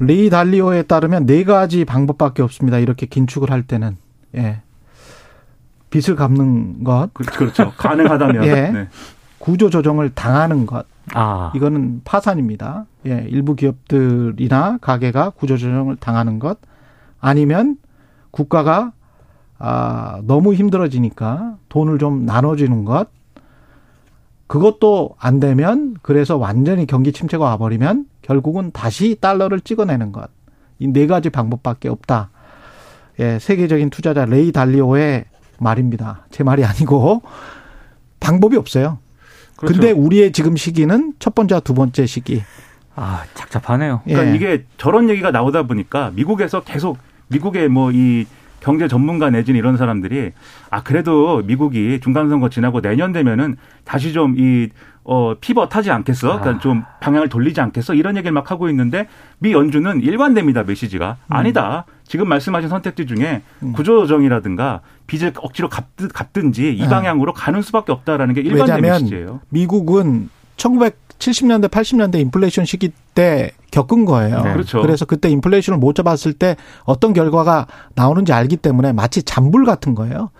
레이 0.00 0.28
달리오에 0.28 0.82
따르면 0.82 1.24
네 1.24 1.42
가지 1.42 1.86
방법밖에 1.86 2.42
없습니다. 2.42 2.78
이렇게 2.78 3.06
긴축을 3.06 3.50
할 3.50 3.62
때는. 3.62 3.96
예. 4.36 4.60
빚을 5.88 6.14
갚는 6.14 6.84
것. 6.84 7.08
그, 7.14 7.24
그렇죠. 7.24 7.72
가능하다면. 7.78 8.44
예. 8.44 8.54
네. 8.70 8.88
구조 9.38 9.70
조정을 9.70 10.10
당하는 10.14 10.66
것. 10.66 10.86
아. 11.14 11.52
이거는 11.54 12.02
파산입니다. 12.04 12.86
예, 13.06 13.26
일부 13.28 13.54
기업들이나 13.54 14.78
가게가 14.80 15.30
구조 15.30 15.56
조정을 15.56 15.96
당하는 15.96 16.38
것 16.38 16.58
아니면 17.20 17.76
국가가 18.30 18.92
아, 19.58 20.20
너무 20.24 20.52
힘들어지니까 20.54 21.56
돈을 21.68 21.98
좀 21.98 22.26
나눠 22.26 22.56
주는 22.56 22.84
것 22.84 23.08
그것도 24.46 25.16
안 25.18 25.40
되면 25.40 25.96
그래서 26.02 26.36
완전히 26.36 26.86
경기 26.86 27.12
침체가 27.12 27.44
와버리면 27.44 28.06
결국은 28.22 28.70
다시 28.72 29.16
달러를 29.20 29.60
찍어내는 29.60 30.12
것. 30.12 30.30
이 30.78 30.88
네 30.88 31.06
가지 31.06 31.30
방법밖에 31.30 31.88
없다. 31.88 32.30
예, 33.18 33.38
세계적인 33.38 33.90
투자자 33.90 34.24
레이 34.26 34.52
달리오의 34.52 35.24
말입니다. 35.58 36.26
제 36.30 36.44
말이 36.44 36.64
아니고 36.64 37.22
방법이 38.20 38.56
없어요. 38.56 38.98
그렇죠. 39.56 39.80
근데 39.80 39.92
우리의 39.92 40.32
지금 40.32 40.56
시기는 40.56 41.14
첫 41.18 41.34
번째와 41.34 41.60
두 41.60 41.74
번째 41.74 42.06
시기. 42.06 42.42
아, 42.94 43.24
착잡하네요. 43.34 44.02
그러니까 44.04 44.30
예. 44.30 44.34
이게 44.34 44.64
저런 44.78 45.10
얘기가 45.10 45.30
나오다 45.30 45.64
보니까 45.64 46.12
미국에서 46.14 46.60
계속 46.60 46.98
미국의 47.28 47.68
뭐 47.68 47.90
이 47.92 48.26
경제 48.66 48.88
전문가 48.88 49.30
내지는 49.30 49.58
이런 49.58 49.76
사람들이 49.76 50.32
아 50.70 50.82
그래도 50.82 51.40
미국이 51.44 52.00
중간 52.02 52.28
선거 52.28 52.48
지나고 52.48 52.80
내년 52.80 53.12
되면은 53.12 53.56
다시 53.84 54.12
좀이 54.12 54.70
어, 55.04 55.34
피벗하지 55.40 55.92
않겠어? 55.92 56.40
그러니까 56.40 56.50
아. 56.50 56.58
좀 56.58 56.82
방향을 57.00 57.28
돌리지 57.28 57.60
않겠어? 57.60 57.94
이런 57.94 58.16
얘기를 58.16 58.32
막 58.32 58.50
하고 58.50 58.68
있는데 58.68 59.06
미 59.38 59.52
연준은 59.52 60.02
일관됩니다 60.02 60.64
메시지가 60.64 61.16
음. 61.26 61.32
아니다. 61.32 61.84
지금 62.06 62.28
말씀하신 62.28 62.68
선택지 62.68 63.06
중에 63.06 63.42
음. 63.62 63.72
구조조정이라든가 63.72 64.80
빚을 65.06 65.32
억지로 65.38 65.68
갚든, 65.68 66.08
갚든지 66.08 66.74
이 66.74 66.80
네. 66.80 66.88
방향으로 66.88 67.32
가는 67.32 67.60
수밖에 67.62 67.92
없다라는 67.92 68.34
게 68.34 68.40
일관된 68.40 68.80
메시지예요. 68.80 69.40
미국은 69.48 70.30
1970년대 70.56 71.68
80년대 71.68 72.20
인플레이션 72.20 72.64
시기 72.64 72.92
때 73.14 73.50
겪은 73.70 74.04
거예요. 74.04 74.42
네. 74.42 74.52
그렇죠. 74.52 74.80
그래서 74.82 75.04
그때 75.04 75.28
인플레이션을 75.30 75.78
못 75.78 75.94
잡았을 75.94 76.32
때 76.32 76.56
어떤 76.84 77.12
결과가 77.12 77.66
나오는지 77.94 78.32
알기 78.32 78.56
때문에 78.56 78.92
마치 78.92 79.22
잔불 79.22 79.64
같은 79.64 79.94
거예요. 79.94 80.30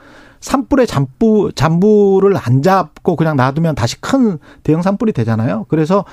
산불에 0.40 0.86
잔불 0.86 1.52
잔불을 1.52 2.36
안 2.36 2.62
잡고 2.62 3.16
그냥 3.16 3.36
놔두면 3.36 3.74
다시 3.74 4.00
큰 4.00 4.38
대형 4.62 4.82
산불이 4.82 5.12
되잖아요. 5.12 5.66
그래서 5.68 6.04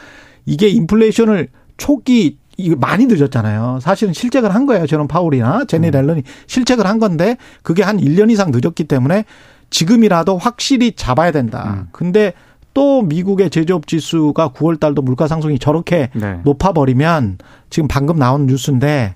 이게 0.45 0.67
인플레이션을 0.69 1.49
초기 1.77 2.37
이거 2.57 2.75
많이 2.75 3.05
늦었잖아요. 3.05 3.79
사실은 3.81 4.13
실책을 4.13 4.53
한 4.53 4.65
거예요. 4.65 4.85
저런 4.85 5.07
파울이나 5.07 5.65
제니 5.65 5.87
음. 5.87 5.91
렐런이 5.91 6.23
실책을 6.47 6.85
한 6.85 6.99
건데 6.99 7.37
그게 7.61 7.83
한 7.83 7.97
1년 7.97 8.31
이상 8.31 8.51
늦었기 8.53 8.85
때문에 8.85 9.25
지금이라도 9.69 10.37
확실히 10.37 10.93
잡아야 10.95 11.31
된다. 11.31 11.77
음. 11.77 11.87
근데 11.91 12.33
또 12.73 13.01
미국의 13.01 13.49
제조업 13.49 13.87
지수가 13.87 14.49
9월 14.49 14.79
달도 14.79 15.01
물가 15.01 15.27
상승이 15.27 15.59
저렇게 15.59 16.09
네. 16.13 16.39
높아 16.43 16.73
버리면 16.73 17.37
지금 17.69 17.87
방금 17.87 18.17
나온 18.17 18.45
뉴스인데 18.45 19.15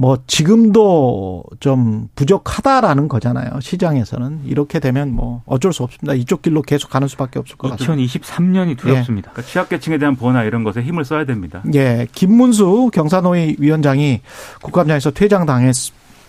뭐 0.00 0.16
지금도 0.26 1.44
좀 1.60 2.08
부족하다라는 2.14 3.08
거잖아요. 3.08 3.60
시장에서는 3.60 4.40
이렇게 4.46 4.80
되면 4.80 5.12
뭐 5.14 5.42
어쩔 5.44 5.74
수 5.74 5.82
없습니다. 5.82 6.14
이쪽 6.14 6.40
길로 6.40 6.62
계속 6.62 6.88
가는 6.88 7.06
수밖에 7.06 7.38
없을 7.38 7.58
것 7.58 7.68
같아요. 7.68 7.94
2023년이 7.98 8.78
두렵습니다. 8.78 9.28
예. 9.28 9.32
그러니까 9.34 9.42
취약계층에 9.42 9.98
대한 9.98 10.16
보호나 10.16 10.44
이런 10.44 10.64
것에 10.64 10.80
힘을 10.80 11.04
써야 11.04 11.26
됩니다. 11.26 11.62
예, 11.74 12.06
김문수 12.12 12.92
경사노위 12.94 13.56
위원장이 13.58 14.22
국감장에서 14.62 15.10
퇴장당했. 15.10 15.74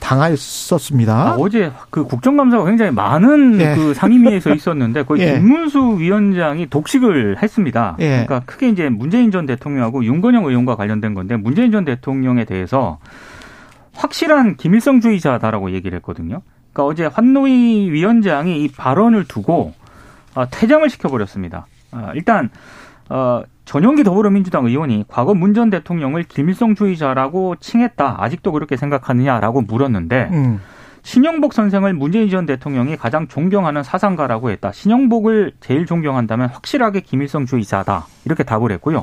당했었습니다. 0.02 1.14
아, 1.14 1.36
어제 1.38 1.72
그 1.92 2.04
국정감사가 2.04 2.66
굉장히 2.66 2.92
많은 2.92 3.62
예. 3.62 3.76
그 3.76 3.94
상임위에서 3.94 4.52
있었는데 4.56 5.04
거의 5.04 5.22
예. 5.22 5.34
김문수 5.34 5.98
위원장이 6.00 6.68
독식을 6.72 7.38
했습니다. 7.42 7.96
예. 8.00 8.26
그러니까 8.26 8.42
크게 8.42 8.70
이제 8.70 8.90
문재인 8.90 9.30
전 9.30 9.46
대통령하고 9.46 10.04
윤건영 10.04 10.46
의원과 10.46 10.76
관련된 10.76 11.14
건데 11.14 11.38
문재인 11.38 11.72
전 11.72 11.86
대통령에 11.86 12.46
대해서 12.46 12.98
확실한 14.02 14.56
김일성주의자다라고 14.58 15.72
얘기를 15.72 15.96
했거든요. 15.98 16.42
그러니까 16.74 16.86
어제 16.92 17.06
환노위 17.06 17.92
위원장이 17.92 18.64
이 18.64 18.68
발언을 18.70 19.26
두고 19.28 19.74
어, 20.36 20.50
퇴장을 20.50 20.90
시켜버렸습니다. 20.90 21.68
어, 21.92 22.12
일단 22.16 22.50
어, 23.10 23.44
전용기 23.66 24.04
더불어민주당 24.04 24.66
의원이 24.66 25.06
과거 25.08 25.34
문 25.34 25.54
전 25.54 25.70
대통령을 25.70 26.24
김일성주의자라고 26.24 27.58
칭했다. 27.60 28.16
아직도 28.20 28.52
그렇게 28.54 28.76
생각하느냐라고 28.76 29.62
물었는데 29.62 30.30
음. 30.32 30.62
신영복 31.04 31.54
선생을 31.54 31.94
문재인 31.94 32.30
전 32.30 32.46
대통령이 32.46 32.96
가장 32.96 33.28
존경하는 33.28 33.84
사상가라고 33.84 34.52
했다. 34.52 34.72
신영복을 34.72 35.54
제일 35.60 35.86
존경한다면 35.86 36.50
확실하게 36.50 37.02
김일성주의자다. 37.02 38.06
이렇게 38.26 38.44
답을 38.44 38.72
했고요. 38.72 39.02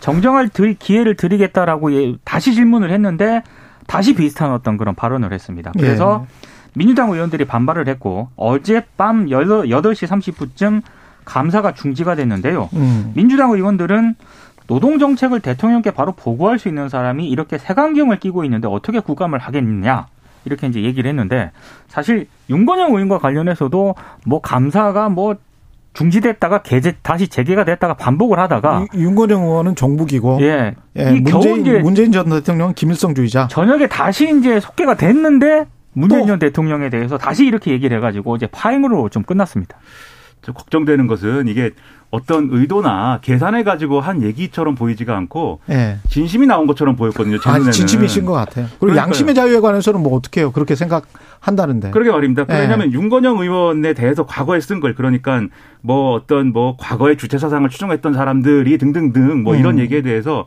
정정할 0.00 0.48
기회를 0.78 1.14
드리겠다라고 1.16 1.90
다시 2.24 2.54
질문을 2.54 2.90
했는데 2.90 3.42
다시 3.86 4.14
비슷한 4.14 4.52
어떤 4.52 4.76
그런 4.76 4.94
발언을 4.94 5.32
했습니다. 5.32 5.72
그래서 5.72 6.24
예. 6.24 6.46
민주당 6.74 7.10
의원들이 7.10 7.46
반발을 7.46 7.88
했고 7.88 8.28
어젯밤 8.36 9.26
8시 9.26 10.06
30분쯤 10.06 10.82
감사가 11.24 11.72
중지가 11.72 12.14
됐는데요. 12.14 12.68
음. 12.74 13.12
민주당 13.14 13.50
의원들은 13.50 14.14
노동 14.66 14.98
정책을 14.98 15.40
대통령께 15.40 15.90
바로 15.90 16.12
보고할 16.12 16.58
수 16.58 16.68
있는 16.68 16.88
사람이 16.88 17.28
이렇게 17.28 17.56
색안경을 17.58 18.18
끼고 18.18 18.44
있는데 18.44 18.68
어떻게 18.68 19.00
국감을 19.00 19.38
하겠느냐 19.38 20.06
이렇게 20.44 20.66
이제 20.66 20.82
얘기를 20.82 21.08
했는데 21.08 21.50
사실 21.88 22.26
윤건영 22.50 22.90
의원과 22.92 23.18
관련해서도 23.18 23.94
뭐 24.24 24.40
감사가 24.40 25.08
뭐 25.08 25.36
중지됐다가 25.96 26.60
개재 26.62 26.94
다시 27.02 27.26
재개가 27.26 27.64
됐다가 27.64 27.94
반복을 27.94 28.38
하다가 28.38 28.86
윤건영 28.94 29.44
의원은 29.44 29.74
정부기고 29.76 30.38
예, 30.42 30.74
예 30.94 31.10
문재인, 31.12 31.62
이제 31.62 31.78
문재인 31.78 32.12
전 32.12 32.28
대통령은 32.28 32.74
김일성주의자. 32.74 33.48
저녁에 33.48 33.86
다시 33.86 34.36
이제 34.38 34.60
속개가 34.60 34.96
됐는데 34.96 35.66
문재인 35.94 36.26
전 36.26 36.38
대통령에 36.38 36.90
대해서 36.90 37.16
다시 37.16 37.46
이렇게 37.46 37.70
얘기를 37.70 37.96
해가지고 37.96 38.36
이제 38.36 38.46
파행으로 38.46 39.08
좀 39.08 39.22
끝났습니다. 39.22 39.78
좀 40.42 40.54
걱정되는 40.54 41.06
것은 41.06 41.48
이게 41.48 41.72
어떤 42.10 42.48
의도나 42.52 43.18
계산해 43.20 43.64
가지고 43.64 44.00
한 44.00 44.22
얘기처럼 44.22 44.74
보이지가 44.76 45.16
않고 45.16 45.60
네. 45.66 45.98
진심이 46.08 46.46
나온 46.46 46.66
것처럼 46.66 46.94
보였거든요. 46.94 47.38
제 47.40 47.50
아, 47.50 47.58
진심이신 47.58 48.24
것 48.24 48.32
같아요. 48.32 48.66
그리고 48.66 48.78
그러니까요. 48.78 49.06
양심의 49.06 49.34
자유에 49.34 49.60
관해서는 49.60 50.00
뭐 50.02 50.14
어떻게 50.16 50.40
해요? 50.40 50.52
그렇게 50.52 50.76
생각한다는데. 50.76 51.90
그러게 51.90 52.10
말입니다. 52.12 52.44
네. 52.46 52.60
왜냐하면 52.60 52.92
윤건영 52.92 53.38
의원에 53.40 53.92
대해서 53.92 54.24
과거에 54.24 54.60
쓴 54.60 54.80
걸 54.80 54.94
그러니까 54.94 55.42
뭐 55.80 56.12
어떤 56.14 56.52
뭐 56.52 56.76
과거의 56.78 57.16
주체 57.16 57.38
사상을 57.38 57.68
추종했던 57.68 58.14
사람들이 58.14 58.78
등등등 58.78 59.42
뭐 59.42 59.56
이런 59.56 59.74
음. 59.74 59.78
얘기에 59.80 60.02
대해서 60.02 60.46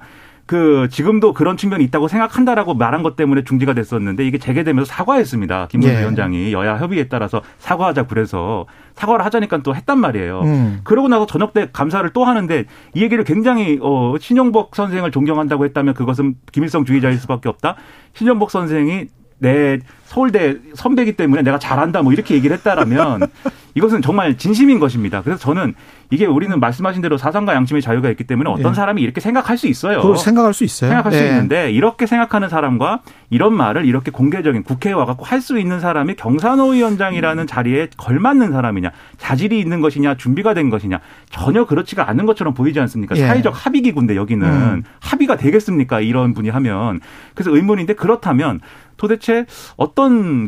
그 0.49 0.87
지금도 0.89 1.33
그런 1.33 1.57
측면이 1.57 1.83
있다고 1.83 2.07
생각한다라고 2.07 2.73
말한 2.73 3.03
것 3.03 3.15
때문에 3.15 3.43
중지가 3.43 3.75
됐었는데 3.75 4.25
이게 4.25 4.39
재개되면서 4.39 4.91
사과했습니다. 4.91 5.67
김문수 5.67 5.93
예. 5.93 5.99
위원장이 5.99 6.51
여야 6.53 6.77
협의에 6.77 7.07
따라서 7.07 7.43
사과하자 7.59 8.07
그래서 8.07 8.65
사과를 8.95 9.23
하자니까 9.25 9.59
또 9.59 9.75
했단 9.75 9.99
말이에요. 9.99 10.41
음. 10.41 10.79
그러고 10.83 11.07
나서 11.07 11.27
저녁 11.27 11.53
때 11.53 11.69
감사를 11.71 12.09
또 12.13 12.25
하는데 12.25 12.65
이 12.95 13.03
얘기를 13.03 13.23
굉장히 13.25 13.77
어 13.79 14.15
신영복 14.19 14.75
선생을 14.75 15.11
존경한다고 15.11 15.65
했다면 15.65 15.93
그것은 15.93 16.33
김일성 16.51 16.83
주의자일 16.83 17.19
수밖에 17.19 17.47
없다. 17.47 17.75
신영복 18.13 18.49
선생이 18.49 19.05
내 19.37 19.77
서울대 20.09 20.55
선배기 20.73 21.13
때문에 21.13 21.43
내가 21.43 21.59
잘한다 21.59 22.01
뭐 22.01 22.11
이렇게 22.11 22.33
얘기를 22.33 22.57
했다라면 22.57 23.27
이것은 23.75 24.01
정말 24.01 24.35
진심인 24.37 24.79
것입니다. 24.79 25.21
그래서 25.21 25.39
저는 25.39 25.75
이게 26.09 26.25
우리는 26.25 26.59
말씀하신 26.59 27.03
대로 27.03 27.19
사상과 27.19 27.53
양심의 27.53 27.83
자유가 27.83 28.09
있기 28.09 28.23
때문에 28.23 28.49
어떤 28.49 28.71
예. 28.71 28.75
사람이 28.75 28.99
이렇게 29.03 29.21
생각할 29.21 29.59
수 29.59 29.67
있어요. 29.67 30.01
그걸 30.01 30.17
생각할 30.17 30.55
수 30.55 30.63
있어요. 30.63 30.89
생각할 30.89 31.11
수 31.11 31.19
예. 31.19 31.27
있는데 31.27 31.71
이렇게 31.71 32.07
생각하는 32.07 32.49
사람과 32.49 33.01
이런 33.29 33.53
말을 33.53 33.85
이렇게 33.85 34.09
공개적인 34.09 34.63
국회에 34.63 34.93
와갖고 34.93 35.25
할 35.25 35.39
수 35.39 35.57
있는 35.59 35.79
사람이 35.79 36.15
경산호 36.15 36.71
위원장이라는 36.71 37.47
자리에 37.47 37.87
걸맞는 37.95 38.51
사람이냐 38.51 38.91
자질이 39.17 39.57
있는 39.59 39.79
것이냐 39.79 40.17
준비가 40.17 40.53
된 40.53 40.69
것이냐 40.69 40.99
전혀 41.29 41.65
그렇지가 41.65 42.09
않은 42.09 42.25
것처럼 42.25 42.53
보이지 42.55 42.79
않습니까? 42.81 43.15
예. 43.15 43.25
사회적 43.25 43.53
합의기구인데 43.65 44.15
여기는 44.17 44.45
음. 44.45 44.83
합의가 44.99 45.37
되겠습니까? 45.37 46.01
이런 46.01 46.33
분이 46.33 46.49
하면 46.49 46.99
그래서 47.35 47.55
의문인데 47.55 47.93
그렇다면 47.93 48.59
도대체 48.99 49.45
어떤 49.77 49.98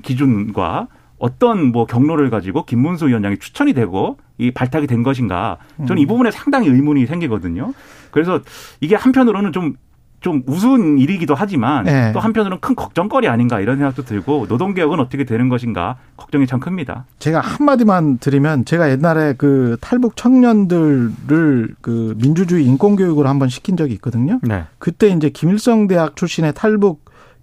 기준과 0.01 0.87
어떤 1.21 1.71
뭐 1.71 1.85
경로를 1.85 2.29
가지고 2.29 2.65
김문수 2.65 3.07
위원장이 3.07 3.37
추천이 3.37 3.73
되고 3.73 4.17
이 4.39 4.51
발탁이 4.51 4.87
된 4.87 5.03
것인가 5.03 5.57
저는 5.87 6.01
이 6.01 6.05
부분에 6.07 6.31
상당히 6.31 6.67
의문이 6.67 7.05
생기거든요. 7.05 7.73
그래서 8.09 8.39
이게 8.79 8.95
한편으로는 8.95 9.51
좀좀 9.51 10.43
우스운 10.47 10.97
일이기도 10.97 11.35
하지만 11.35 11.83
네. 11.83 12.11
또 12.11 12.19
한편으로는 12.19 12.59
큰 12.59 12.73
걱정거리 12.73 13.27
아닌가 13.27 13.59
이런 13.59 13.77
생각도 13.77 14.03
들고 14.03 14.47
노동개혁은 14.49 14.99
어떻게 14.99 15.23
되는 15.23 15.47
것인가 15.47 15.97
걱정이 16.17 16.47
참 16.47 16.59
큽니다. 16.59 17.05
제가 17.19 17.39
한마디만 17.39 18.17
드리면 18.17 18.65
제가 18.65 18.89
옛날에 18.89 19.35
그 19.37 19.77
탈북 19.79 20.15
청년들을 20.15 21.75
그 21.81 22.15
민주주의 22.19 22.65
인권 22.65 22.95
교육을 22.95 23.27
한번 23.27 23.47
시킨 23.49 23.77
적이 23.77 23.93
있거든요. 23.95 24.39
네. 24.41 24.63
그때 24.79 25.09
이제 25.09 25.29
김일성 25.29 25.87
대학 25.87 26.15
출신의 26.15 26.53
탈북 26.55 27.00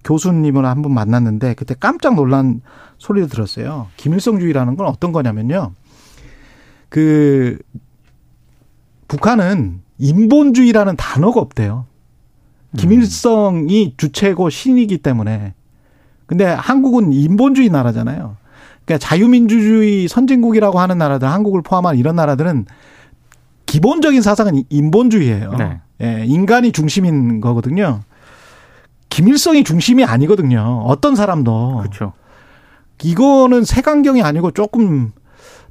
교수님을 0.09 0.65
한번 0.65 0.95
만났는데 0.95 1.53
그때 1.53 1.75
깜짝 1.79 2.15
놀란 2.15 2.62
소리를 2.97 3.29
들었어요. 3.29 3.88
김일성주의라는 3.99 4.77
건 4.77 4.87
어떤 4.87 5.12
거냐면요. 5.12 5.73
그 6.88 7.59
북한은 9.07 9.83
인본주의라는 9.99 10.97
단어가 10.97 11.41
없대요. 11.41 11.85
김일성이 12.77 13.95
주체고 13.99 14.49
신이기 14.49 14.99
때문에. 14.99 15.53
근데 16.27 16.45
한국은 16.45 17.12
인본주의 17.12 17.69
나라잖아요. 17.69 18.37
그러니까 18.85 19.07
자유민주주의 19.07 20.09
선진국이라고 20.09 20.81
하는 20.81 20.97
나라들, 20.97 21.29
한국을 21.29 21.61
포함한 21.62 21.97
이런 21.97 22.17
나라들은 22.17 22.65
기본적인 23.67 24.23
사상은 24.23 24.62
인본주의예요. 24.71 25.53
네. 25.59 25.81
예, 26.00 26.25
인간이 26.27 26.73
중심인 26.73 27.41
거거든요. 27.43 28.00
김일성이 29.19 29.65
중심이 29.65 30.05
아니거든요. 30.05 30.85
어떤 30.87 31.17
사람도. 31.17 31.79
그렇죠. 31.79 32.13
이거는 33.03 33.65
색안경이 33.65 34.23
아니고 34.23 34.53
조금 34.53 35.11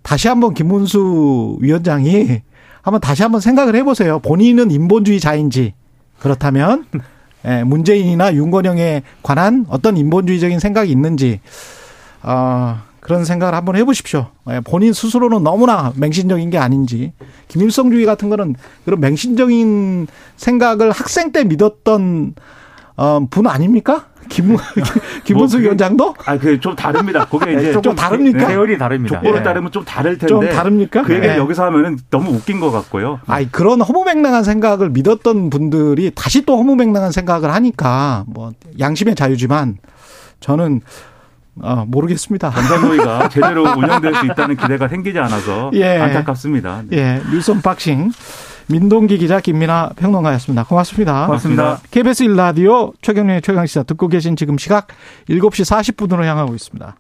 다시 0.02 0.28
한번 0.28 0.54
김문수 0.54 1.60
위원장이 1.62 2.42
한번 2.82 3.00
다시 3.00 3.24
한번 3.24 3.40
생각을 3.40 3.74
해보세요. 3.78 4.20
본인은 4.20 4.70
인본주의자인지 4.70 5.76
그렇다면 6.20 6.88
예, 7.48 7.64
문재인이나 7.64 8.34
윤건영에 8.34 9.04
관한 9.24 9.66
어떤 9.70 9.96
인본주의적인 9.96 10.60
생각이 10.60 10.92
있는지 10.92 11.40
어, 12.24 12.80
그런 13.00 13.24
생각을 13.24 13.54
한번 13.54 13.78
해보십시오. 13.78 14.28
예, 14.50 14.60
본인 14.60 14.92
스스로는 14.92 15.44
너무나 15.44 15.94
맹신적인 15.96 16.50
게 16.50 16.58
아닌지 16.58 17.14
김일성주의 17.48 18.06
같은 18.06 18.28
거는 18.28 18.56
그런 18.84 19.00
맹신적인 19.00 20.08
생각을 20.36 20.92
학생 20.92 21.32
때 21.32 21.46
믿었던 21.46 22.36
어, 22.98 23.20
분 23.30 23.48
아닙니까? 23.48 24.08
김, 24.30 24.58
김문수 25.24 25.56
뭐 25.56 25.60
그게- 25.60 25.64
위원장도 25.64 26.16
아, 26.26 26.38
그 26.38 26.60
좀 26.60 26.76
다릅니다. 26.76 27.26
그게 27.26 27.54
이제 27.54 27.80
좀 27.82 27.96
다릅니까? 27.96 28.40
네. 28.40 28.48
계열이 28.48 28.78
다릅니다. 28.78 29.16
족보를 29.18 29.40
예. 29.40 29.44
따르면 29.44 29.72
좀 29.72 29.86
다를 29.86 30.18
텐데. 30.18 30.28
좀 30.28 30.50
다릅니까? 30.50 31.04
그 31.04 31.14
얘기를 31.14 31.36
네. 31.36 31.40
여기서 31.40 31.64
하면은 31.66 31.98
너무 32.10 32.32
웃긴 32.32 32.60
것 32.60 32.72
같고요. 32.72 33.20
아이 33.28 33.48
그런 33.50 33.80
허무맹랑한 33.82 34.44
생각을 34.44 34.90
믿었던 34.90 35.50
분들이 35.50 36.12
다시 36.14 36.46
또 36.46 36.58
허무맹랑한 36.58 37.12
생각을 37.14 37.54
하니까 37.54 38.26
뭐 38.28 38.52
양심의 38.80 39.16
자유지만 39.16 39.78
저는 40.42 40.82
어, 41.62 41.86
모르겠습니다. 41.88 42.52
전산노위가 42.52 43.30
제대로 43.30 43.64
운영될 43.64 44.14
수 44.16 44.26
있다는 44.26 44.58
기대가 44.58 44.88
생기지 44.90 45.18
않아서 45.20 45.72
예. 45.74 45.98
안타깝습니다. 46.00 46.84
네. 46.90 46.98
예, 46.98 47.22
뉴스 47.32 47.52
unboxing 47.52 48.12
민동기 48.68 49.18
기자 49.18 49.40
김민하 49.40 49.92
평론가였습니다. 49.96 50.66
고맙습니다. 50.66 51.26
고맙습니다. 51.26 51.80
KBS 51.90 52.26
1라디오 52.26 52.94
최경영의 53.02 53.42
최강시사 53.42 53.84
듣고 53.84 54.10
계신 54.10 54.36
지금 54.36 54.58
시각 54.58 54.88
7시 55.30 55.96
40분으로 55.96 56.24
향하고 56.24 56.54
있습니다. 56.54 56.98